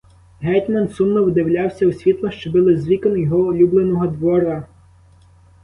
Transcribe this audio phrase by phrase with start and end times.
[0.41, 4.67] Гетьман сумно вдивлявся у світла, що били з вікон його улюбленого двора.